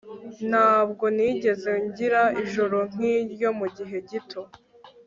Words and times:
Ntabwo 0.49 1.05
nigeze 1.15 1.71
ngira 1.85 2.21
ijoro 2.43 2.77
nkiryo 2.91 3.49
mugihe 3.59 3.97
gito 4.09 4.41